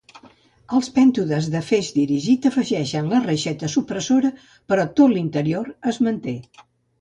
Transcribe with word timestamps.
Els 0.77 0.87
pèntodes 0.93 1.49
de 1.55 1.59
feix 1.67 1.89
dirigit 1.97 2.47
afegeixen 2.51 3.11
la 3.11 3.19
reixeta 3.27 3.69
supressora, 3.75 4.33
però 4.73 4.87
tot 5.01 5.15
l'anterior 5.15 5.71
es 5.95 6.03
manté. 6.09 6.35